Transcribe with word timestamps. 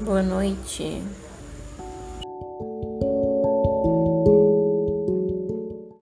Boa 0.00 0.22
noite. 0.22 1.00